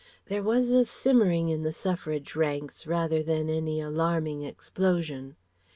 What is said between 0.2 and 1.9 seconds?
There was a simmering in the